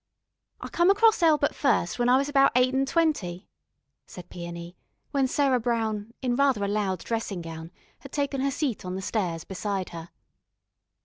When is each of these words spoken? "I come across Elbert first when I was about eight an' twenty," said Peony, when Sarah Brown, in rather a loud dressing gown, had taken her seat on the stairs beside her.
"I 0.59 0.67
come 0.67 0.89
across 0.89 1.21
Elbert 1.21 1.53
first 1.53 1.99
when 1.99 2.09
I 2.09 2.17
was 2.17 2.27
about 2.27 2.53
eight 2.55 2.73
an' 2.73 2.87
twenty," 2.87 3.47
said 4.07 4.31
Peony, 4.31 4.75
when 5.11 5.27
Sarah 5.27 5.59
Brown, 5.59 6.11
in 6.23 6.35
rather 6.35 6.63
a 6.63 6.67
loud 6.67 7.01
dressing 7.03 7.43
gown, 7.43 7.69
had 7.99 8.11
taken 8.11 8.41
her 8.41 8.49
seat 8.49 8.83
on 8.83 8.95
the 8.95 9.03
stairs 9.03 9.43
beside 9.43 9.89
her. 9.89 10.09